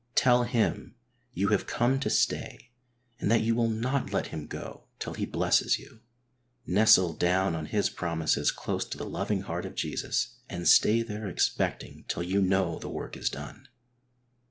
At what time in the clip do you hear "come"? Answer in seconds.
1.67-1.99